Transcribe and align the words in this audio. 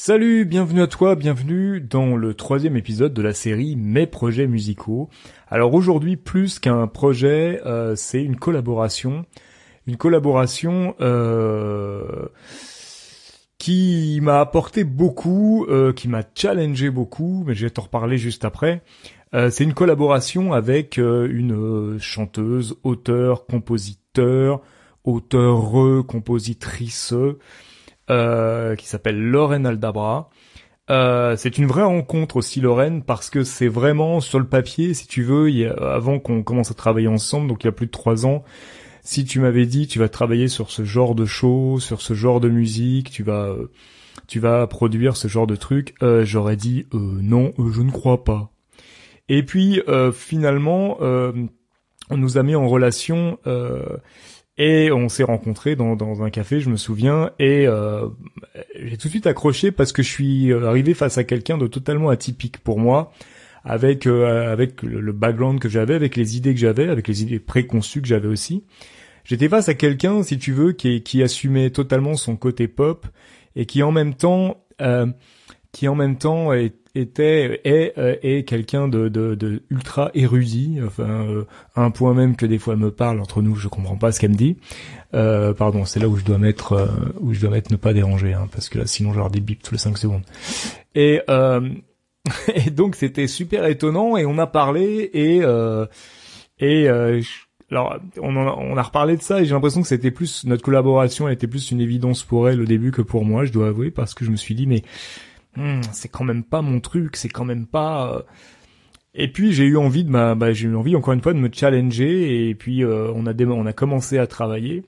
Salut, 0.00 0.44
bienvenue 0.44 0.82
à 0.82 0.86
toi, 0.86 1.16
bienvenue 1.16 1.80
dans 1.80 2.14
le 2.14 2.32
troisième 2.32 2.76
épisode 2.76 3.12
de 3.12 3.20
la 3.20 3.34
série 3.34 3.74
Mes 3.74 4.06
projets 4.06 4.46
musicaux. 4.46 5.10
Alors 5.48 5.74
aujourd'hui, 5.74 6.16
plus 6.16 6.60
qu'un 6.60 6.86
projet, 6.86 7.60
euh, 7.66 7.96
c'est 7.96 8.22
une 8.22 8.36
collaboration, 8.36 9.26
une 9.88 9.96
collaboration 9.96 10.94
euh, 11.00 12.28
qui 13.58 14.20
m'a 14.22 14.38
apporté 14.38 14.84
beaucoup, 14.84 15.66
euh, 15.68 15.92
qui 15.92 16.06
m'a 16.06 16.22
challengé 16.32 16.90
beaucoup, 16.90 17.42
mais 17.44 17.56
je 17.56 17.66
vais 17.66 17.70
t'en 17.70 17.82
reparler 17.82 18.18
juste 18.18 18.44
après. 18.44 18.82
c'est 19.32 19.64
une 19.64 19.74
collaboration 19.74 20.52
avec 20.52 20.96
une 20.98 21.98
chanteuse, 21.98 22.76
auteur, 22.84 23.46
compositeur, 23.46 24.60
auteur, 25.02 26.06
compositrice. 26.06 27.12
Euh, 28.10 28.74
qui 28.74 28.86
s'appelle 28.86 29.20
Lorraine 29.20 29.66
Aldabra. 29.66 30.30
Euh, 30.88 31.36
c'est 31.36 31.58
une 31.58 31.66
vraie 31.66 31.82
rencontre 31.82 32.36
aussi 32.36 32.62
Lorraine 32.62 33.02
parce 33.02 33.28
que 33.28 33.44
c'est 33.44 33.68
vraiment 33.68 34.20
sur 34.20 34.38
le 34.38 34.46
papier 34.46 34.94
si 34.94 35.06
tu 35.06 35.22
veux 35.22 35.50
il 35.50 35.66
avant 35.66 36.18
qu'on 36.18 36.42
commence 36.42 36.70
à 36.70 36.74
travailler 36.74 37.08
ensemble 37.08 37.46
donc 37.46 37.62
il 37.62 37.66
y 37.66 37.68
a 37.68 37.72
plus 37.72 37.84
de 37.84 37.90
trois 37.90 38.24
ans 38.24 38.42
si 39.02 39.26
tu 39.26 39.38
m'avais 39.38 39.66
dit 39.66 39.86
tu 39.86 39.98
vas 39.98 40.08
travailler 40.08 40.48
sur 40.48 40.70
ce 40.70 40.84
genre 40.84 41.14
de 41.14 41.26
show 41.26 41.78
sur 41.78 42.00
ce 42.00 42.14
genre 42.14 42.40
de 42.40 42.48
musique 42.48 43.10
tu 43.10 43.22
vas 43.22 43.54
tu 44.26 44.40
vas 44.40 44.66
produire 44.66 45.18
ce 45.18 45.28
genre 45.28 45.46
de 45.46 45.56
truc 45.56 45.94
euh, 46.02 46.24
j'aurais 46.24 46.56
dit 46.56 46.86
euh, 46.94 46.98
non 47.20 47.52
je 47.58 47.82
ne 47.82 47.90
crois 47.90 48.24
pas 48.24 48.50
et 49.28 49.42
puis 49.42 49.82
finalement 50.14 50.96
on 51.02 52.16
nous 52.16 52.38
a 52.38 52.42
mis 52.42 52.54
en 52.54 52.66
relation 52.66 53.38
et 54.58 54.90
on 54.90 55.08
s'est 55.08 55.22
rencontrés 55.22 55.76
dans, 55.76 55.96
dans 55.96 56.22
un 56.22 56.30
café, 56.30 56.60
je 56.60 56.68
me 56.68 56.76
souviens, 56.76 57.30
et 57.38 57.66
euh, 57.66 58.08
j'ai 58.74 58.96
tout 58.96 59.06
de 59.06 59.12
suite 59.12 59.26
accroché 59.26 59.70
parce 59.70 59.92
que 59.92 60.02
je 60.02 60.08
suis 60.08 60.52
euh, 60.52 60.66
arrivé 60.66 60.94
face 60.94 61.16
à 61.16 61.24
quelqu'un 61.24 61.56
de 61.56 61.68
totalement 61.68 62.10
atypique 62.10 62.58
pour 62.58 62.78
moi, 62.78 63.12
avec 63.64 64.06
euh, 64.06 64.52
avec 64.52 64.82
le 64.82 65.12
background 65.12 65.60
que 65.60 65.68
j'avais, 65.68 65.94
avec 65.94 66.16
les 66.16 66.36
idées 66.36 66.54
que 66.54 66.60
j'avais, 66.60 66.88
avec 66.88 67.06
les 67.06 67.22
idées 67.22 67.38
préconçues 67.38 68.02
que 68.02 68.08
j'avais 68.08 68.28
aussi. 68.28 68.64
J'étais 69.24 69.48
face 69.48 69.68
à 69.68 69.74
quelqu'un, 69.74 70.22
si 70.22 70.38
tu 70.38 70.52
veux, 70.52 70.72
qui, 70.72 71.02
qui 71.02 71.22
assumait 71.22 71.70
totalement 71.70 72.14
son 72.14 72.34
côté 72.34 72.66
pop 72.66 73.06
et 73.54 73.66
qui 73.66 73.82
en 73.82 73.92
même 73.92 74.14
temps 74.14 74.64
euh, 74.80 75.06
qui 75.70 75.86
en 75.86 75.94
même 75.94 76.16
temps 76.16 76.52
est, 76.52 76.74
était 76.98 77.60
est, 77.64 77.98
euh, 77.98 78.16
est 78.22 78.44
quelqu'un 78.44 78.88
de, 78.88 79.08
de, 79.08 79.34
de, 79.34 79.62
ultra 79.70 80.10
érudit, 80.14 80.78
enfin 80.84 81.04
euh, 81.08 81.44
un 81.76 81.90
point 81.90 82.14
même 82.14 82.36
que 82.36 82.46
des 82.46 82.58
fois 82.58 82.74
elle 82.74 82.80
me 82.80 82.90
parle 82.90 83.20
entre 83.20 83.42
nous, 83.42 83.54
je 83.54 83.68
comprends 83.68 83.96
pas 83.96 84.12
ce 84.12 84.20
qu'elle 84.20 84.30
me 84.30 84.36
dit. 84.36 84.56
Euh, 85.14 85.54
pardon, 85.54 85.84
c'est 85.84 86.00
là 86.00 86.08
où 86.08 86.16
je 86.16 86.24
dois 86.24 86.38
mettre 86.38 86.72
euh, 86.72 86.86
où 87.20 87.32
je 87.32 87.40
dois 87.40 87.50
mettre 87.50 87.72
ne 87.72 87.76
pas 87.76 87.92
déranger, 87.92 88.34
hein, 88.34 88.48
parce 88.52 88.68
que 88.68 88.78
là 88.78 88.86
sinon 88.86 89.12
j'aurai 89.12 89.30
des 89.30 89.40
bips 89.40 89.62
tous 89.62 89.72
les 89.72 89.78
5 89.78 89.96
secondes. 89.98 90.22
Et, 90.94 91.20
et 92.54 92.70
donc 92.70 92.96
c'était 92.96 93.26
super 93.26 93.64
étonnant 93.66 94.16
et 94.16 94.26
on 94.26 94.38
a 94.38 94.46
parlé 94.46 95.10
et 95.14 95.42
et 96.60 96.88
alors, 97.70 97.98
on, 98.22 98.34
on 98.34 98.76
a 98.78 98.82
reparlé 98.82 99.16
de 99.16 99.22
ça 99.22 99.40
et 99.40 99.44
j'ai 99.44 99.52
l'impression 99.52 99.82
que 99.82 99.88
c'était 99.88 100.10
plus 100.10 100.44
notre 100.46 100.62
collaboration, 100.62 101.28
était 101.28 101.46
plus 101.46 101.70
une 101.70 101.82
évidence 101.82 102.24
pour 102.24 102.48
elle 102.48 102.62
au 102.62 102.64
début 102.64 102.92
que 102.92 103.02
pour 103.02 103.26
moi, 103.26 103.44
je 103.44 103.52
dois 103.52 103.68
avouer, 103.68 103.90
parce 103.90 104.14
que 104.14 104.24
je 104.24 104.30
me 104.30 104.36
suis 104.36 104.54
dit 104.54 104.66
mais 104.66 104.82
Hmm, 105.56 105.80
c'est 105.92 106.08
quand 106.08 106.24
même 106.24 106.44
pas 106.44 106.62
mon 106.62 106.80
truc, 106.80 107.16
c'est 107.16 107.28
quand 107.28 107.44
même 107.44 107.66
pas. 107.66 108.14
Euh. 108.14 108.22
Et 109.14 109.32
puis 109.32 109.52
j'ai 109.52 109.64
eu 109.64 109.76
envie 109.76 110.04
de 110.04 110.10
ma, 110.10 110.34
bah, 110.34 110.52
j'ai 110.52 110.68
eu 110.68 110.76
envie 110.76 110.94
encore 110.94 111.14
une 111.14 111.22
fois 111.22 111.32
de 111.32 111.38
me 111.38 111.50
challenger 111.52 112.48
et 112.48 112.54
puis 112.54 112.84
euh, 112.84 113.10
on 113.14 113.26
a 113.26 113.34
on 113.44 113.66
a 113.66 113.72
commencé 113.72 114.18
à 114.18 114.26
travailler. 114.26 114.84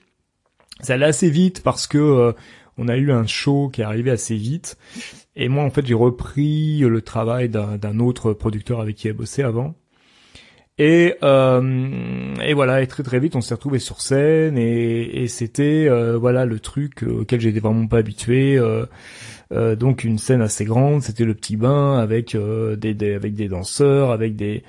Ça 0.80 0.94
allait 0.94 1.06
assez 1.06 1.30
vite 1.30 1.62
parce 1.62 1.86
que 1.86 1.98
euh, 1.98 2.32
on 2.78 2.88
a 2.88 2.96
eu 2.96 3.10
un 3.12 3.26
show 3.26 3.68
qui 3.72 3.80
est 3.80 3.84
arrivé 3.84 4.10
assez 4.10 4.36
vite 4.36 4.78
et 5.36 5.48
moi 5.48 5.64
en 5.64 5.70
fait 5.70 5.86
j'ai 5.86 5.94
repris 5.94 6.80
le 6.80 7.02
travail 7.02 7.48
d'un 7.48 7.98
autre 7.98 8.32
producteur 8.32 8.80
avec 8.80 8.96
qui 8.96 9.08
j'ai 9.08 9.12
bossé 9.12 9.42
avant. 9.42 9.74
Et, 10.82 11.14
et 11.22 12.54
voilà, 12.54 12.80
et 12.80 12.86
très 12.86 13.02
très 13.02 13.20
vite, 13.20 13.36
on 13.36 13.42
s'est 13.42 13.54
retrouvé 13.54 13.78
sur 13.78 14.00
scène 14.00 14.56
et, 14.56 15.28
c'était 15.28 15.88
voilà 16.16 16.46
le 16.46 16.58
truc 16.58 17.02
auquel 17.02 17.40
j'étais 17.40 17.60
vraiment 17.60 17.86
pas 17.86 17.98
habitué. 17.98 18.58
Euh, 19.52 19.74
donc 19.74 20.04
une 20.04 20.18
scène 20.18 20.42
assez 20.42 20.64
grande, 20.64 21.02
c'était 21.02 21.24
le 21.24 21.34
petit 21.34 21.56
bain 21.56 21.98
avec 21.98 22.34
euh, 22.34 22.76
des, 22.76 23.14
avec 23.14 23.34
des 23.34 23.48
danseurs, 23.48 24.10
avec 24.12 24.36
des 24.36 24.62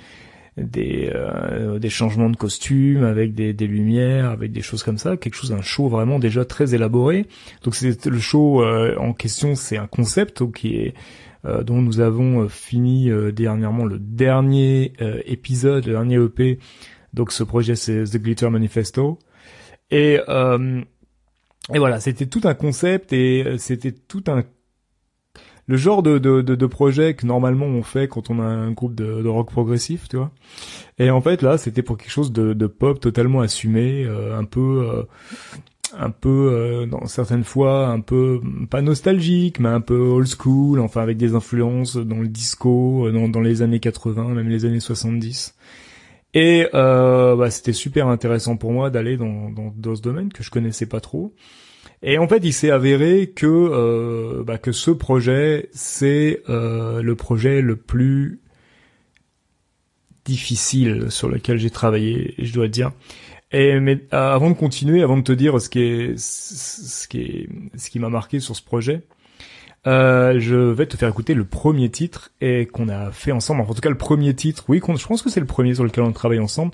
des, 0.57 1.11
euh, 1.13 1.79
des 1.79 1.89
changements 1.89 2.29
de 2.29 2.35
costumes, 2.35 3.03
avec 3.03 3.33
des, 3.33 3.53
des 3.53 3.67
lumières, 3.67 4.29
avec 4.29 4.51
des 4.51 4.61
choses 4.61 4.83
comme 4.83 4.97
ça, 4.97 5.17
quelque 5.17 5.35
chose 5.35 5.51
un 5.51 5.61
show 5.61 5.87
vraiment 5.87 6.19
déjà 6.19 6.45
très 6.45 6.75
élaboré. 6.75 7.25
Donc 7.63 7.75
c'est 7.75 8.05
le 8.05 8.19
show 8.19 8.63
en 8.63 9.13
question, 9.13 9.55
c'est 9.55 9.77
un 9.77 9.87
concept 9.87 10.51
qui 10.51 10.75
est 10.75 10.93
dont 11.63 11.81
nous 11.81 12.01
avons 12.01 12.47
fini 12.49 13.09
dernièrement 13.33 13.85
le 13.85 13.97
dernier 13.97 14.93
épisode, 15.25 15.87
le 15.87 15.93
dernier 15.93 16.15
EP. 16.23 16.59
Donc 17.13 17.31
ce 17.31 17.43
projet 17.43 17.75
c'est 17.75 18.03
The 18.03 18.17
Glitter 18.17 18.49
Manifesto. 18.49 19.17
Et 19.89 20.19
et 21.73 21.77
voilà, 21.77 21.99
c'était 21.99 22.25
tout 22.25 22.41
un 22.43 22.53
concept 22.53 23.13
et 23.13 23.55
c'était 23.57 23.91
tout 23.91 24.23
un 24.27 24.43
le 25.67 25.77
genre 25.77 26.03
de, 26.03 26.17
de, 26.17 26.41
de, 26.41 26.65
projet 26.65 27.13
que 27.13 27.25
normalement 27.25 27.65
on 27.65 27.83
fait 27.83 28.07
quand 28.07 28.29
on 28.29 28.39
a 28.39 28.43
un 28.43 28.71
groupe 28.71 28.95
de, 28.95 29.27
rock 29.27 29.51
progressif, 29.51 30.07
tu 30.09 30.17
vois. 30.17 30.31
Et 30.99 31.09
en 31.09 31.21
fait 31.21 31.41
là, 31.41 31.57
c'était 31.57 31.81
pour 31.81 31.97
quelque 31.97 32.11
chose 32.11 32.31
de, 32.31 32.53
de 32.53 32.67
pop 32.67 32.99
totalement 32.99 33.41
assumé, 33.41 34.03
euh, 34.05 34.37
un 34.37 34.43
peu, 34.43 34.89
euh, 34.89 35.03
un 35.97 36.09
peu, 36.09 36.49
euh, 36.51 36.85
dans 36.85 37.05
certaines 37.05 37.43
fois, 37.43 37.87
un 37.87 37.99
peu 37.99 38.41
pas 38.69 38.81
nostalgique, 38.81 39.59
mais 39.59 39.69
un 39.69 39.81
peu 39.81 39.97
old 39.97 40.27
school, 40.27 40.79
enfin 40.79 41.01
avec 41.01 41.17
des 41.17 41.35
influences 41.35 41.97
dans 41.97 42.19
le 42.19 42.27
disco, 42.27 43.09
dans, 43.11 43.29
dans 43.29 43.41
les 43.41 43.61
années 43.61 43.79
80, 43.79 44.29
même 44.29 44.49
les 44.49 44.65
années 44.65 44.79
70. 44.79 45.55
Et 46.33 46.65
bah, 46.73 47.49
c'était 47.49 47.73
super 47.73 48.07
intéressant 48.07 48.55
pour 48.55 48.71
moi 48.71 48.89
d'aller 48.89 49.17
dans, 49.17 49.49
dans, 49.49 49.73
dans 49.75 49.95
ce 49.95 50.01
domaine 50.01 50.31
que 50.31 50.43
je 50.43 50.49
connaissais 50.49 50.85
pas 50.85 51.01
trop. 51.01 51.33
Et 52.03 52.17
en 52.17 52.27
fait, 52.27 52.39
il 52.43 52.53
s'est 52.53 52.71
avéré 52.71 53.31
que 53.35 53.45
euh, 53.45 54.43
bah, 54.43 54.57
que 54.57 54.71
ce 54.71 54.91
projet, 54.91 55.69
c'est 55.71 56.41
euh, 56.49 57.01
le 57.01 57.15
projet 57.15 57.61
le 57.61 57.75
plus 57.75 58.39
difficile 60.25 61.11
sur 61.11 61.29
lequel 61.29 61.57
j'ai 61.57 61.69
travaillé, 61.69 62.33
je 62.39 62.53
dois 62.53 62.67
dire. 62.67 62.91
Et 63.51 63.79
mais 63.79 63.99
euh, 64.13 64.33
avant 64.33 64.49
de 64.49 64.55
continuer, 64.55 65.03
avant 65.03 65.17
de 65.17 65.23
te 65.23 65.31
dire 65.31 65.59
ce 65.61 65.69
qui 65.69 65.79
est 65.81 66.17
ce 66.17 67.07
qui 67.07 67.21
est 67.21 67.49
ce 67.77 67.89
qui 67.89 67.99
m'a 67.99 68.09
marqué 68.09 68.39
sur 68.39 68.55
ce 68.55 68.63
projet, 68.63 69.03
euh, 69.87 70.39
je 70.39 70.55
vais 70.55 70.85
te 70.85 70.95
faire 70.95 71.09
écouter 71.09 71.33
le 71.33 71.43
premier 71.43 71.89
titre 71.89 72.31
et 72.39 72.67
qu'on 72.67 72.87
a 72.87 73.11
fait 73.11 73.31
ensemble. 73.31 73.61
en 73.61 73.73
tout 73.73 73.81
cas, 73.81 73.89
le 73.89 73.97
premier 73.97 74.33
titre, 74.35 74.65
oui, 74.67 74.79
je 74.79 75.07
pense 75.07 75.21
que 75.21 75.29
c'est 75.29 75.39
le 75.39 75.45
premier 75.47 75.73
sur 75.73 75.83
lequel 75.83 76.03
on 76.03 76.11
travaille 76.11 76.39
ensemble 76.39 76.71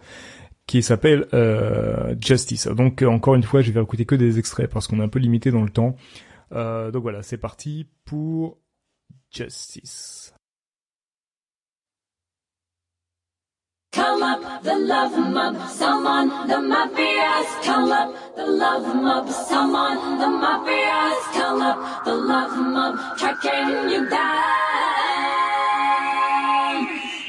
qui 0.67 0.83
s'appelle 0.83 1.27
euh, 1.33 2.13
Justice. 2.19 2.67
Donc 2.67 3.01
euh, 3.01 3.07
encore 3.07 3.35
une 3.35 3.43
fois, 3.43 3.61
je 3.61 3.71
vais 3.71 3.81
écouter 3.81 4.05
que 4.05 4.15
des 4.15 4.37
extraits 4.37 4.69
parce 4.69 4.87
qu'on 4.87 4.99
est 4.99 5.03
un 5.03 5.07
peu 5.07 5.19
limité 5.19 5.49
dans 5.49 5.63
le 5.63 5.69
temps. 5.69 5.95
Euh, 6.51 6.91
donc 6.91 7.01
voilà, 7.01 7.23
c'est 7.23 7.37
parti 7.37 7.87
pour 8.05 8.57
Justice. 9.31 10.33
Come 13.93 14.21
up 14.21 14.41
the 14.63 14.75
love 14.77 15.17
mob, 15.17 15.55
summon 15.69 16.29
the 16.47 16.59
mafias. 16.61 17.47
Come 17.63 17.91
up 17.91 18.13
the 18.35 18.45
love 18.45 18.93
mob, 18.95 19.27
summon 19.29 20.19
the 20.19 20.27
mafias. 20.27 21.31
Come 21.33 21.61
up 21.61 21.79
the 22.05 22.13
love 22.13 22.57
mob, 22.57 22.95
tracking 23.17 23.89
you 23.89 24.07
down 24.09 24.17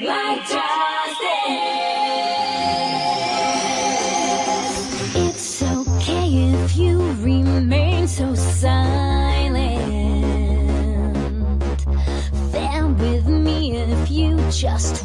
like 0.00 0.40
justice. 0.40 0.87
Just 14.58 14.97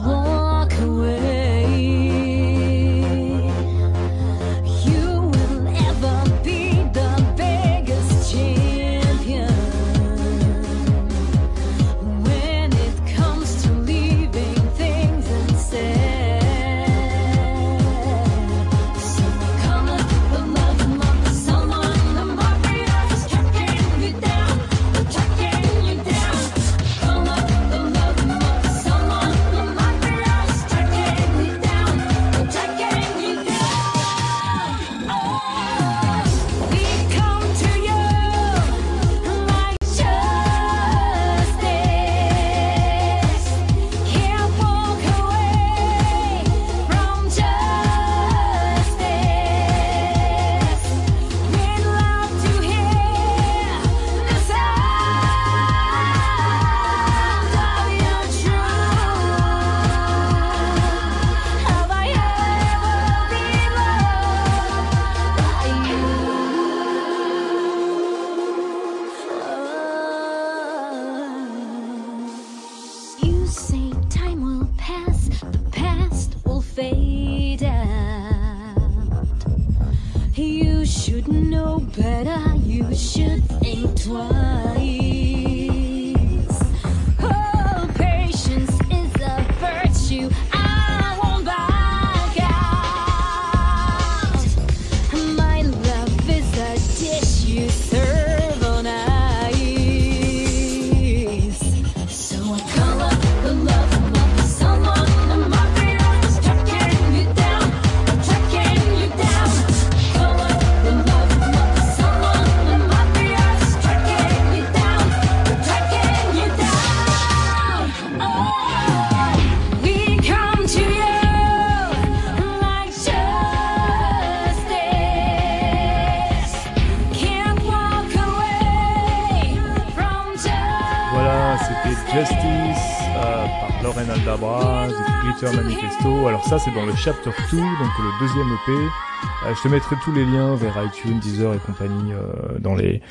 Manifesto. 135.52 136.28
Alors 136.28 136.46
ça, 136.46 136.60
c'est 136.60 136.72
dans 136.72 136.86
le 136.86 136.94
chapter 136.96 137.32
2, 137.52 137.58
donc 137.58 137.68
le 138.00 138.20
deuxième 138.20 138.48
EP. 138.48 138.72
Euh, 138.72 139.56
je 139.56 139.64
te 139.64 139.68
mettrai 139.68 139.96
tous 140.04 140.12
les 140.12 140.24
liens 140.24 140.56
vers 140.56 140.76
iTunes, 140.84 141.20
Deezer 141.20 141.56
et 141.56 141.58
compagnie 141.58 142.14
euh, 142.14 142.60
dans 142.60 142.76
les 142.76 143.02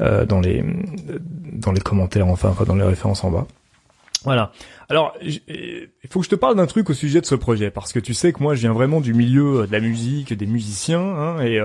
euh, 0.00 0.26
dans 0.26 0.40
les 0.40 0.64
dans 1.52 1.70
les 1.70 1.80
commentaires, 1.80 2.26
enfin, 2.26 2.48
enfin 2.48 2.64
dans 2.64 2.74
les 2.74 2.82
références 2.82 3.22
en 3.22 3.30
bas. 3.30 3.46
Voilà. 4.24 4.52
Alors, 4.88 5.14
il 5.22 5.88
faut 6.10 6.20
que 6.20 6.24
je 6.24 6.30
te 6.30 6.34
parle 6.34 6.56
d'un 6.56 6.66
truc 6.66 6.90
au 6.90 6.94
sujet 6.94 7.20
de 7.20 7.26
ce 7.26 7.34
projet, 7.34 7.70
parce 7.70 7.92
que 7.92 8.00
tu 8.00 8.14
sais 8.14 8.32
que 8.32 8.42
moi, 8.42 8.54
je 8.54 8.60
viens 8.60 8.72
vraiment 8.72 9.00
du 9.00 9.14
milieu 9.14 9.66
de 9.66 9.72
la 9.72 9.80
musique, 9.80 10.32
des 10.32 10.46
musiciens, 10.46 11.00
hein, 11.00 11.40
et 11.40 11.60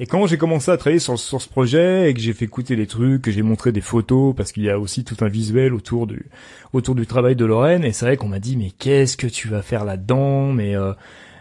et 0.00 0.06
quand 0.06 0.26
j'ai 0.28 0.38
commencé 0.38 0.70
à 0.70 0.76
travailler 0.76 1.00
sur, 1.00 1.18
ce 1.18 1.48
projet 1.48 2.08
et 2.08 2.14
que 2.14 2.20
j'ai 2.20 2.32
fait 2.32 2.44
écouter 2.44 2.76
des 2.76 2.86
trucs, 2.86 3.22
que 3.22 3.32
j'ai 3.32 3.42
montré 3.42 3.72
des 3.72 3.80
photos, 3.80 4.34
parce 4.34 4.52
qu'il 4.52 4.62
y 4.62 4.70
a 4.70 4.78
aussi 4.78 5.02
tout 5.02 5.16
un 5.22 5.28
visuel 5.28 5.74
autour 5.74 6.06
du 6.06 6.26
autour 6.72 6.94
du 6.94 7.06
travail 7.06 7.34
de 7.34 7.44
Lorraine, 7.44 7.84
et 7.84 7.92
c'est 7.92 8.06
vrai 8.06 8.16
qu'on 8.16 8.28
m'a 8.28 8.38
dit 8.38 8.56
mais 8.56 8.70
qu'est-ce 8.70 9.16
que 9.16 9.26
tu 9.26 9.48
vas 9.48 9.62
faire 9.62 9.84
là-dedans? 9.84 10.52
Mais 10.52 10.76
euh, 10.76 10.92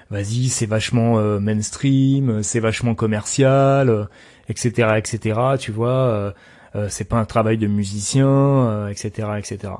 vas-y, 0.09 0.49
c'est 0.49 0.65
vachement 0.65 1.19
euh, 1.19 1.39
mainstream, 1.39 2.41
c'est 2.41 2.59
vachement 2.59 2.95
commercial, 2.95 4.07
etc., 4.49 4.93
etc. 4.97 5.39
Tu 5.59 5.71
vois, 5.71 6.33
euh, 6.75 6.87
c'est 6.89 7.07
pas 7.07 7.17
un 7.17 7.25
travail 7.25 7.59
de 7.59 7.67
musicien, 7.67 8.87
etc., 8.89 9.29
etc. 9.37 9.73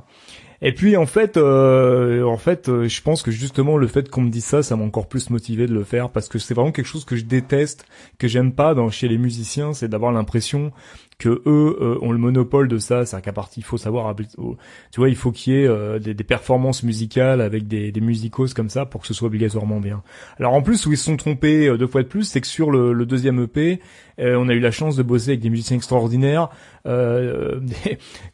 Et 0.62 0.74
puis 0.74 0.98
en 0.98 1.06
fait, 1.06 1.38
euh, 1.38 2.24
en 2.24 2.38
fait, 2.38 2.68
euh, 2.68 2.88
je 2.88 3.02
pense 3.02 3.22
que 3.22 3.30
justement 3.30 3.78
le 3.78 3.88
fait 3.88 4.10
qu'on 4.10 4.22
me 4.22 4.30
dise 4.30 4.46
ça, 4.46 4.64
ça 4.64 4.76
m'a 4.76 4.84
encore 4.84 5.08
plus 5.08 5.30
motivé 5.30 5.68
de 5.68 5.74
le 5.74 5.84
faire 5.84 6.10
parce 6.10 6.28
que 6.28 6.40
c'est 6.40 6.56
vraiment 6.56 6.72
quelque 6.72 6.88
chose 6.88 7.06
que 7.06 7.16
je 7.16 7.26
déteste, 7.26 7.86
que 8.18 8.28
j'aime 8.28 8.52
pas 8.52 8.74
dans 8.74 8.90
chez 8.90 9.08
les 9.08 9.20
musiciens, 9.20 9.74
c'est 9.74 9.88
d'avoir 9.88 10.12
l'impression 10.12 10.72
que 11.20 11.30
eux 11.30 11.78
euh, 11.82 11.98
ont 12.02 12.12
le 12.12 12.20
monopole 12.20 12.68
de 12.68 12.78
ça, 12.78 13.06
c'est 13.06 13.20
qu'à 13.22 13.34
partir 13.34 13.58
il 13.58 13.64
faut 13.64 13.78
savoir, 13.78 14.16
tu 14.16 15.00
vois, 15.00 15.10
il 15.10 15.16
faut 15.16 15.32
qu'il 15.32 15.54
y 15.54 15.58
ait 15.58 15.68
euh, 15.68 15.98
des, 15.98 16.14
des, 16.14 16.24
performances 16.24 16.84
musicales 16.84 17.42
avec 17.42 17.68
des, 17.68 17.92
des 17.92 18.02
musicos 18.02 18.54
comme 18.54 18.70
ça 18.70 18.86
pour 18.86 19.02
que 19.02 19.08
ce 19.08 19.16
soit 19.16 19.28
obligatoirement 19.28 19.80
bien. 19.80 20.04
Alors 20.38 20.54
en 20.54 20.62
plus 20.62 20.86
où 20.86 20.92
ils 20.92 20.98
se 20.98 21.06
sont 21.06 21.18
trompés 21.18 21.68
euh, 21.68 21.78
deux 21.78 21.88
fois 21.88 22.04
de 22.04 22.08
plus, 22.08 22.24
c'est 22.24 22.42
que 22.42 22.48
sur 22.48 22.70
le, 22.70 22.94
le 22.94 23.06
deuxième 23.06 23.42
EP, 23.42 23.80
on 24.20 24.50
a 24.50 24.54
eu 24.54 24.60
la 24.60 24.72
chance 24.72 24.96
de 24.96 25.04
bosser 25.04 25.32
avec 25.32 25.42
des 25.42 25.52
musiciens 25.52 25.78
extraordinaires 25.78 26.50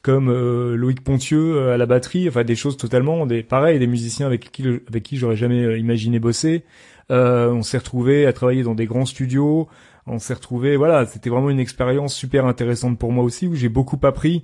comme 0.02 0.32
Loïc 0.76 1.04
Pontieux 1.04 1.72
à 1.72 1.78
la 1.78 1.86
batterie, 1.86 2.30
enfin 2.30 2.46
des 2.46 2.56
choses 2.56 2.78
totalement 2.78 3.26
des 3.26 3.44
pareil, 3.44 3.80
des 3.80 3.88
musiciens 3.88 4.26
avec 4.26 4.50
qui 4.50 4.64
avec 4.88 5.04
qui 5.04 5.18
j'aurais 5.18 5.36
jamais 5.36 5.78
imaginé 5.78 6.20
bosser. 6.20 6.64
on 7.10 7.64
s'est 7.64 7.80
retrouvé 7.80 8.26
à 8.26 8.32
travailler 8.32 8.64
dans 8.64 8.76
des 8.76 8.86
grands 8.86 9.06
studios 9.06 9.68
on 10.08 10.20
s'est 10.20 10.34
retrouvé 10.34 10.78
voilà 10.78 11.06
c'était 11.06 11.30
vraiment 11.30 11.50
une 11.50 11.60
expérience 11.60 12.14
super 12.14 12.46
intéressante 12.46 12.98
pour 12.98 13.12
moi 13.12 13.24
aussi 13.24 13.48
où 13.48 13.56
j'ai 13.56 13.70
beaucoup 13.70 14.00
appris 14.04 14.44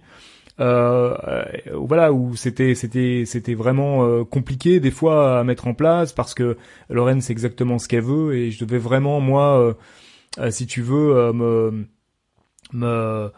euh, 0.60 1.16
euh 1.28 1.44
voilà 1.76 2.12
où 2.12 2.36
c'était 2.36 2.76
c'était 2.76 3.24
c'était 3.26 3.54
vraiment 3.54 4.06
euh, 4.06 4.24
compliqué 4.24 4.80
des 4.80 4.92
fois 4.92 5.40
à 5.40 5.44
mettre 5.44 5.68
en 5.68 5.74
place 5.74 6.14
parce 6.14 6.34
que 6.34 6.58
Lorraine 6.90 7.22
c'est 7.22 7.34
exactement 7.34 7.80
ce 7.80 7.88
qu'elle 7.88 8.04
veut 8.04 8.36
et 8.36 8.52
je 8.52 8.64
devais 8.64 8.78
vraiment 8.78 9.20
moi 9.20 9.76
si 10.50 10.68
tu 10.68 10.82
veux 10.82 11.34
me 11.34 11.86
me 12.74 13.32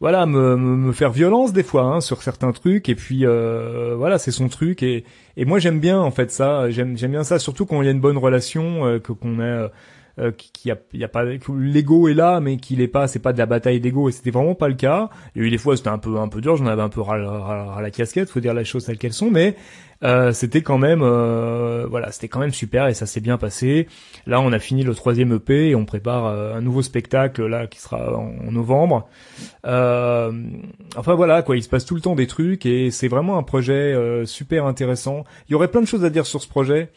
voilà 0.00 0.26
me, 0.26 0.56
me, 0.56 0.92
faire 0.92 1.10
violence 1.10 1.52
des 1.52 1.64
fois 1.64 1.82
hein, 1.82 2.00
sur 2.00 2.22
certains 2.22 2.52
trucs 2.52 2.88
et 2.88 2.94
puis 2.94 3.24
voilà 3.24 4.18
c'est 4.18 4.30
son 4.30 4.48
truc 4.48 4.82
et 4.82 5.04
et 5.36 5.44
moi 5.44 5.58
j'aime 5.58 5.80
bien 5.80 5.98
en 6.00 6.12
fait 6.12 6.30
ça 6.30 6.70
j'aime 6.70 6.96
j'aime 6.96 7.12
bien 7.12 7.24
ça 7.24 7.38
surtout 7.38 7.66
quand 7.66 7.82
il 7.82 7.86
y 7.86 7.88
a 7.88 7.92
une 7.92 8.00
bonne 8.00 8.18
relation 8.18 9.00
que 9.00 9.12
qu'on 9.12 9.40
a 9.40 9.70
euh, 10.18 10.32
qui, 10.32 10.70
a, 10.70 10.76
y 10.92 11.04
a 11.04 11.08
pas 11.08 11.24
l'ego 11.24 12.08
est 12.08 12.14
là 12.14 12.40
mais 12.40 12.56
qu'il 12.56 12.80
est 12.80 12.88
pas 12.88 13.06
c'est 13.06 13.18
pas 13.18 13.32
de 13.32 13.38
la 13.38 13.46
bataille 13.46 13.80
d'ego 13.80 14.08
et 14.08 14.12
c'était 14.12 14.30
vraiment 14.30 14.54
pas 14.54 14.68
le 14.68 14.74
cas. 14.74 15.10
Il 15.34 15.42
y 15.42 15.44
a 15.44 15.48
eu 15.48 15.50
des 15.50 15.58
fois 15.58 15.76
c'était 15.76 15.88
un 15.88 15.98
peu 15.98 16.18
un 16.18 16.28
peu 16.28 16.40
dur 16.40 16.56
j'en 16.56 16.66
avais 16.66 16.82
un 16.82 16.88
peu 16.88 17.00
ras, 17.00 17.80
la 17.80 17.90
casquette 17.90 18.30
faut 18.30 18.40
dire 18.40 18.54
les 18.54 18.64
choses 18.64 18.84
telles 18.84 18.98
qu'elles 18.98 19.12
sont 19.12 19.30
mais 19.30 19.56
euh, 20.04 20.32
c'était 20.32 20.62
quand 20.62 20.78
même 20.78 21.02
euh, 21.02 21.86
voilà 21.90 22.12
c'était 22.12 22.28
quand 22.28 22.38
même 22.38 22.52
super 22.52 22.86
et 22.86 22.94
ça 22.94 23.06
s'est 23.06 23.20
bien 23.20 23.36
passé. 23.36 23.88
Là 24.26 24.40
on 24.40 24.52
a 24.52 24.58
fini 24.58 24.82
le 24.82 24.94
troisième 24.94 25.32
EP 25.32 25.70
et 25.70 25.74
on 25.74 25.84
prépare 25.84 26.26
euh, 26.26 26.54
un 26.54 26.60
nouveau 26.60 26.82
spectacle 26.82 27.46
là 27.46 27.66
qui 27.66 27.80
sera 27.80 28.16
en, 28.16 28.50
novembre. 28.52 29.08
Enfin 29.64 31.14
voilà 31.14 31.42
quoi 31.42 31.56
il 31.56 31.62
se 31.62 31.68
passe 31.68 31.84
tout 31.84 31.94
le 31.94 32.00
temps 32.00 32.14
des 32.14 32.26
trucs 32.26 32.64
et 32.66 32.90
c'est 32.90 33.08
vraiment 33.08 33.38
un 33.38 33.42
projet 33.42 33.94
super 34.24 34.66
intéressant. 34.66 35.24
Il 35.48 35.52
y 35.52 35.54
aurait 35.54 35.68
plein 35.68 35.80
de 35.80 35.86
choses 35.86 36.04
à 36.04 36.10
dire 36.10 36.26
sur 36.26 36.42
ce 36.42 36.48
projet 36.48 36.90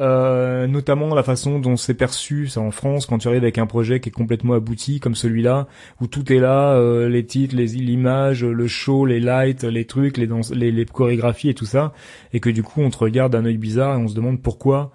euh, 0.00 0.66
notamment 0.66 1.14
la 1.14 1.22
façon 1.22 1.58
dont 1.58 1.76
c'est 1.76 1.94
perçu 1.94 2.46
ça 2.46 2.60
en 2.60 2.70
France 2.70 3.06
quand 3.06 3.18
tu 3.18 3.26
arrives 3.26 3.42
avec 3.42 3.58
un 3.58 3.66
projet 3.66 3.98
qui 3.98 4.10
est 4.10 4.12
complètement 4.12 4.54
abouti 4.54 5.00
comme 5.00 5.16
celui-là 5.16 5.66
où 6.00 6.06
tout 6.06 6.32
est 6.32 6.38
là 6.38 6.74
euh, 6.74 7.08
les 7.08 7.26
titres 7.26 7.56
les 7.56 7.66
l'image 7.66 8.44
le 8.44 8.66
show 8.68 9.06
les 9.06 9.18
lights 9.18 9.64
les 9.64 9.86
trucs 9.86 10.16
les, 10.16 10.28
les, 10.52 10.70
les 10.70 10.84
chorégraphies 10.84 11.48
et 11.48 11.54
tout 11.54 11.66
ça 11.66 11.92
et 12.32 12.38
que 12.38 12.48
du 12.48 12.62
coup 12.62 12.80
on 12.80 12.90
te 12.90 12.98
regarde 12.98 13.32
d'un 13.32 13.44
œil 13.44 13.58
bizarre 13.58 13.94
et 13.94 13.98
on 13.98 14.06
se 14.06 14.14
demande 14.14 14.40
pourquoi 14.40 14.92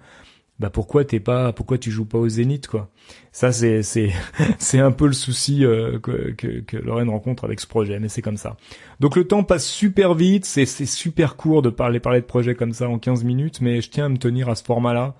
bah 0.60 0.70
pourquoi 0.70 1.04
t'es 1.04 1.20
pas 1.20 1.52
pourquoi 1.52 1.78
tu 1.78 1.90
joues 1.90 2.04
pas 2.04 2.18
au 2.18 2.28
Zénith 2.28 2.68
quoi 2.68 2.88
ça 3.32 3.50
c'est 3.50 3.82
c'est 3.82 4.12
c'est 4.58 4.78
un 4.78 4.92
peu 4.92 5.06
le 5.06 5.12
souci 5.12 5.64
euh, 5.64 5.98
que, 5.98 6.30
que, 6.32 6.60
que 6.60 6.76
Lorraine 6.76 7.10
rencontre 7.10 7.44
avec 7.44 7.58
ce 7.58 7.66
projet 7.66 7.98
mais 7.98 8.08
c'est 8.08 8.22
comme 8.22 8.36
ça 8.36 8.56
donc 9.00 9.16
le 9.16 9.26
temps 9.26 9.42
passe 9.42 9.66
super 9.66 10.14
vite 10.14 10.44
c'est 10.44 10.66
c'est 10.66 10.86
super 10.86 11.36
court 11.36 11.62
de 11.62 11.70
parler 11.70 11.98
parler 11.98 12.20
de 12.20 12.26
projet 12.26 12.54
comme 12.54 12.72
ça 12.72 12.88
en 12.88 12.98
15 12.98 13.24
minutes 13.24 13.60
mais 13.60 13.80
je 13.80 13.90
tiens 13.90 14.06
à 14.06 14.08
me 14.08 14.18
tenir 14.18 14.48
à 14.48 14.54
ce 14.54 14.62
format 14.62 14.92
là 14.92 15.16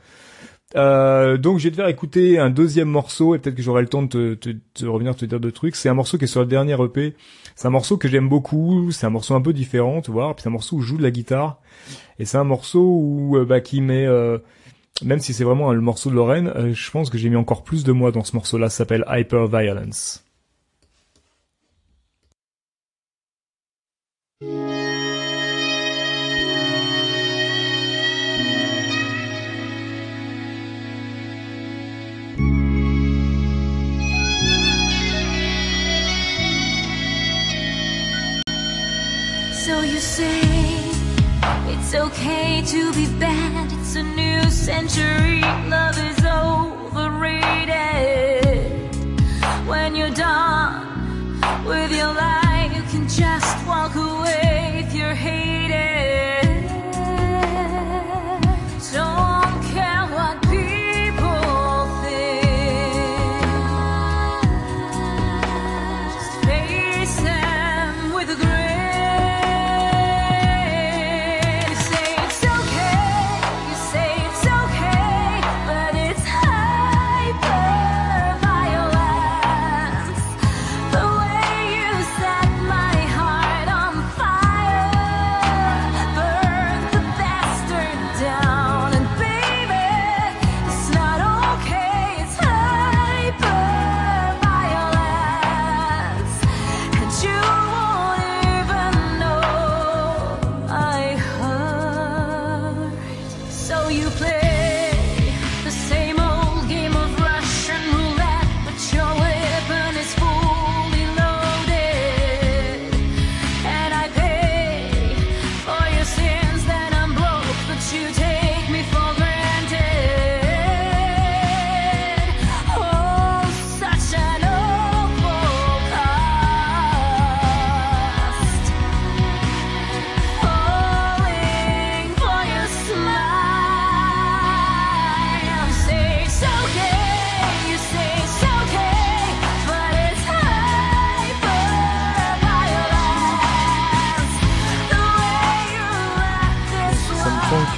euh, 0.76 1.36
donc 1.36 1.58
je 1.58 1.64
vais 1.64 1.70
te 1.70 1.76
faire 1.76 1.88
écouter 1.88 2.38
un 2.38 2.50
deuxième 2.50 2.88
morceau 2.88 3.34
et 3.34 3.38
peut-être 3.38 3.54
que 3.54 3.62
j'aurai 3.62 3.82
le 3.82 3.88
temps 3.88 4.02
de 4.02 4.34
te, 4.34 4.50
te, 4.74 4.86
revenir 4.86 5.14
te 5.14 5.24
dire 5.24 5.38
deux 5.38 5.52
trucs. 5.52 5.76
C'est 5.76 5.88
un 5.88 5.94
morceau 5.94 6.18
qui 6.18 6.24
est 6.24 6.28
sur 6.28 6.40
le 6.40 6.46
dernier 6.46 6.76
EP. 6.82 7.14
C'est 7.54 7.68
un 7.68 7.70
morceau 7.70 7.96
que 7.96 8.08
j'aime 8.08 8.28
beaucoup. 8.28 8.90
C'est 8.90 9.06
un 9.06 9.10
morceau 9.10 9.34
un 9.34 9.40
peu 9.40 9.52
différent, 9.52 10.00
tu 10.00 10.10
vois. 10.10 10.34
Puis 10.34 10.42
c'est 10.42 10.48
un 10.48 10.52
morceau 10.52 10.76
où 10.76 10.80
je 10.80 10.88
joue 10.88 10.96
de 10.96 11.02
la 11.02 11.12
guitare 11.12 11.60
et 12.18 12.24
c'est 12.24 12.38
un 12.38 12.44
morceau 12.44 12.80
où 12.80 13.36
euh, 13.36 13.44
bah, 13.44 13.60
qui 13.60 13.80
met 13.80 14.06
euh, 14.06 14.38
même 15.02 15.18
si 15.18 15.34
c'est 15.34 15.44
vraiment 15.44 15.72
le 15.72 15.80
morceau 15.80 16.10
de 16.10 16.14
Lorraine, 16.14 16.48
euh, 16.54 16.72
je 16.72 16.90
pense 16.90 17.10
que 17.10 17.18
j'ai 17.18 17.28
mis 17.28 17.36
encore 17.36 17.64
plus 17.64 17.84
de 17.84 17.92
moi 17.92 18.12
dans 18.12 18.24
ce 18.24 18.36
morceau-là, 18.36 18.70
ça 18.70 18.78
s'appelle 18.78 19.04
Hyper 19.08 19.48
Violence. 19.48 20.20
So 39.64 39.80
you 39.80 39.98
say 39.98 40.53
it's 41.94 42.02
okay 42.02 42.60
to 42.62 42.92
be 42.92 43.06
bad, 43.20 43.72
it's 43.72 43.94
a 43.94 44.02
new 44.02 44.50
century. 44.50 45.43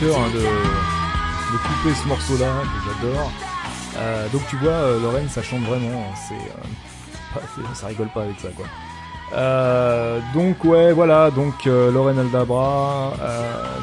Hein, 0.04 0.30
de, 0.34 1.58
couper 1.58 1.94
ce 1.94 2.06
morceau-là 2.06 2.52
que 2.62 3.06
j'adore. 3.08 3.32
Euh, 3.96 4.28
donc 4.28 4.42
tu 4.48 4.56
vois, 4.56 4.72
euh, 4.72 5.00
Lorraine, 5.00 5.28
ça 5.28 5.42
chante 5.42 5.62
vraiment. 5.62 6.10
hein, 6.10 6.14
c'est, 6.28 6.34
euh, 6.34 7.64
ça 7.74 7.86
rigole 7.86 8.08
pas 8.08 8.22
avec 8.22 8.38
ça, 8.38 8.48
quoi. 8.54 8.66
Donc 10.34 10.64
ouais, 10.64 10.92
voilà. 10.92 11.30
Donc 11.30 11.64
Lorraine 11.64 12.18
Aldabra, 12.18 13.14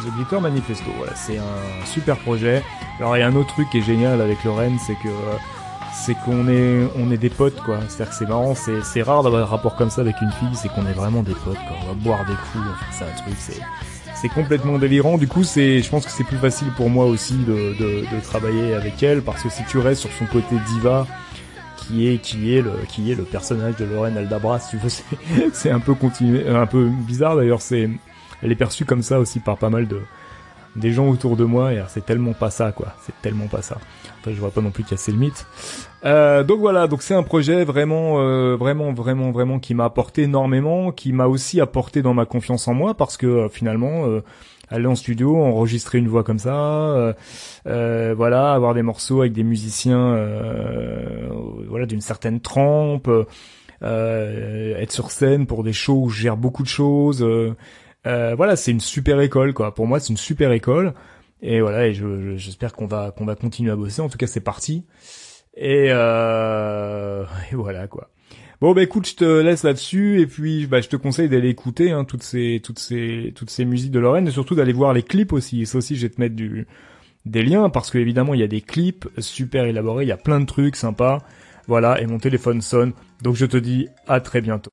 The 0.05 0.15
Glitter 0.15 0.39
Manifesto. 0.39 0.91
Voilà, 0.98 1.15
c'est 1.15 1.38
un 1.38 1.86
super 1.86 2.17
projet. 2.17 2.63
Alors 3.00 3.17
il 3.17 3.22
y 3.22 3.24
a 3.24 3.27
un 3.27 3.36
autre 3.36 3.50
truc 3.53 3.70
qui 3.72 3.79
est 3.79 3.84
génial 3.84 4.22
avec 4.22 4.43
Lorraine, 4.43 4.77
c'est 4.86 4.96
que 4.96 5.10
c'est 5.93 6.15
qu'on 6.15 6.48
est 6.48 6.88
on 6.98 7.12
est 7.12 7.17
des 7.17 7.29
potes 7.29 7.60
quoi. 7.63 7.79
C'est-à-dire 7.88 8.10
que 8.10 8.15
c'est 8.15 8.29
marrant, 8.29 8.55
c'est 8.55 8.84
c'est 8.84 9.01
rare 9.01 9.24
d'avoir 9.24 9.41
un 9.41 9.46
rapport 9.46 9.75
comme 9.75 9.89
ça 9.89 10.01
avec 10.01 10.15
une 10.22 10.32
fille, 10.32 10.55
c'est 10.55 10.70
qu'on 10.70 10.86
est 10.86 10.93
vraiment 10.93 11.24
des 11.24 11.34
potes 11.34 11.55
quoi. 11.55 11.77
On 11.84 11.88
va 11.88 11.93
boire 11.93 12.25
des 12.25 12.34
coups, 12.34 12.65
enfin, 12.72 12.86
c'est 12.91 13.05
un 13.05 13.24
truc, 13.24 13.36
c'est 13.39 13.60
c'est 14.24 14.30
complètement 14.30 14.80
délirant. 14.80 15.18
Du 15.18 15.27
coup, 15.27 15.44
c'est, 15.44 15.82
je 15.82 15.89
pense 15.89 16.06
que 16.06 16.12
c'est 16.12 16.24
plus 16.24 16.38
facile 16.38 16.70
pour 16.77 16.89
moi 16.89 17.06
aussi 17.08 17.34
de, 17.34 17.75
de, 17.77 18.15
de 18.15 18.22
travailler 18.24 18.74
avec 18.74 19.03
elle 19.03 19.22
parce 19.22 19.44
que 19.44 19.50
si 19.50 19.65
tu 19.65 19.80
restes 19.80 20.00
sur 20.00 20.12
son 20.13 20.25
côté 20.25 20.56
diva, 20.70 21.06
qui 21.75 22.08
est 22.08 22.20
qui 22.20 22.56
est 22.56 22.62
le 22.62 22.72
qui 22.88 23.12
est 23.12 23.15
le 23.15 23.24
personnage 23.24 23.75
de 23.75 23.84
Lorraine 23.84 24.15
Aldabra, 24.15 24.62
tu 24.62 24.77
veux, 24.77 24.88
c'est, 24.89 25.03
c'est 25.51 25.72
un 25.72 25.82
peu 25.82 25.94
continué, 25.94 26.48
un 26.48 26.65
peu 26.65 26.86
bizarre 26.86 27.36
d'ailleurs. 27.36 27.62
C'est, 27.62 27.89
elle 28.42 28.51
est 28.51 28.56
perçue 28.56 28.86
comme 28.86 29.01
ça 29.01 29.20
aussi 29.20 29.42
par 29.42 29.58
pas 29.58 29.70
mal 29.70 29.89
de 29.89 30.00
des 30.75 30.92
gens 30.92 31.08
autour 31.08 31.36
de 31.38 31.44
moi 31.44 31.74
et 31.74 31.82
c'est 31.88 32.06
tellement 32.06 32.34
pas 32.34 32.50
ça 32.50 32.72
quoi. 32.72 32.96
C'est 33.06 33.13
tellement 33.22 33.48
pas 33.48 33.62
ça. 33.62 33.77
Enfin, 34.20 34.32
je 34.34 34.39
vois 34.39 34.51
pas 34.51 34.62
non 34.62 34.72
plus 34.72 34.84
casser 34.84 35.12
le 35.12 35.18
mythe. 35.18 35.46
Euh, 36.06 36.44
donc 36.44 36.60
voilà, 36.60 36.88
donc 36.88 37.01
c'est 37.01 37.13
un 37.13 37.24
projet 37.24 37.63
vraiment, 37.63 38.20
euh, 38.20 38.56
vraiment, 38.56 38.94
vraiment, 38.94 39.32
vraiment 39.32 39.60
qui 39.60 39.74
m'a 39.74 39.86
apporté 39.86 40.24
énormément, 40.24 40.92
qui 40.92 41.13
m'a 41.13 41.27
aussi 41.27 41.62
apporté 41.62 42.01
dans 42.01 42.13
ma 42.13 42.25
confiance 42.25 42.68
en 42.68 42.74
moi 42.74 42.94
parce 42.94 43.18
que 43.18 43.27
euh, 43.27 43.50
finalement, 43.50 44.08
euh, 44.08 44.24
aller 44.70 44.88
en 44.88 44.96
studio, 44.96 45.38
enregistrer 45.38 46.00
une 46.00 46.08
voix 46.08 46.24
comme 46.24 46.39
ça, 46.39 46.56
euh, 46.56 47.13
euh, 47.68 48.13
voilà, 48.18 48.53
avoir 48.53 48.74
des 48.74 48.82
morceaux 48.82 49.22
avec 49.22 49.34
des 49.34 49.44
musiciens, 49.44 50.18
voilà, 51.68 51.86
d'une 51.86 52.01
certaine 52.01 52.39
trempe, 52.39 53.10
euh, 53.84 54.77
être 54.77 54.92
sur 54.92 55.12
scène 55.12 55.46
pour 55.46 55.63
des 55.63 55.74
shows 55.74 56.03
où 56.03 56.10
je 56.10 56.22
gère 56.22 56.38
beaucoup 56.38 56.63
de 56.63 56.68
choses, 56.70 57.22
euh, 57.22 57.56
euh, 58.07 58.36
voilà, 58.36 58.55
c'est 58.55 58.72
une 58.72 58.79
super 58.81 59.19
école 59.22 59.53
quoi. 59.53 59.74
Pour 59.75 59.88
moi, 59.88 60.00
c'est 60.00 60.10
une 60.10 60.17
super 60.17 60.51
école. 60.51 60.93
Et 61.41 61.62
voilà, 61.62 61.88
et 61.88 61.93
je, 61.93 62.22
je- 62.22 62.38
j'espère 62.38 62.74
qu'on 62.74 62.86
va 62.88 63.12
qu'on 63.12 63.25
va 63.25 63.36
continuer 63.36 63.72
à 63.72 63.75
bosser. 63.75 64.01
En 64.01 64.10
tout 64.10 64.17
cas, 64.17 64.27
c'est 64.27 64.41
parti. 64.41 64.86
Et, 65.55 65.88
euh, 65.91 67.24
et 67.51 67.55
voilà 67.55 67.88
quoi. 67.88 68.10
Bon 68.62 68.74
bah 68.74 68.81
écoute, 68.83 69.07
je 69.07 69.15
te 69.15 69.25
laisse 69.41 69.63
là-dessus 69.63 70.22
et 70.22 70.27
puis 70.27 70.67
bah 70.67 70.79
je 70.81 70.88
te 70.89 70.95
conseille 70.95 71.27
d'aller 71.29 71.50
écouter 71.50 71.91
hein, 71.91 72.05
toutes 72.05 72.24
ces 72.24 72.62
toutes 72.63 72.79
ces 72.79 73.33
toutes 73.36 73.50
ces 73.50 73.65
musiques 73.65 73.91
de 73.91 74.00
Lorraine 74.00 74.27
et 74.27 74.31
surtout 74.31 74.55
d'aller 74.55 74.74
voir 74.74 74.93
les 74.93 75.03
clips 75.03 75.33
aussi. 75.33 75.65
Ça 75.65 75.77
aussi, 75.79 75.95
je 75.98 76.03
vais 76.07 76.13
te 76.13 76.22
mettre 76.22 76.36
du 76.36 76.65
des 77.25 77.43
liens 77.43 77.69
parce 77.69 77.91
que 77.91 77.98
évidemment 77.98 78.33
il 78.33 78.39
y 78.39 78.43
a 78.43 78.48
des 78.48 78.62
clips 78.62 79.07
super 79.19 79.65
élaborés, 79.65 80.05
il 80.05 80.07
y 80.10 80.12
a 80.13 80.17
plein 80.17 80.39
de 80.39 80.45
trucs 80.45 80.75
sympas. 80.77 81.19
Voilà, 81.67 82.01
et 82.01 82.07
mon 82.07 82.19
téléphone 82.19 82.62
sonne. 82.62 82.93
Donc 83.22 83.36
je 83.36 83.45
te 83.45 83.57
dis 83.57 83.88
à 84.07 84.22
très 84.22 84.41
bientôt. 84.41 84.72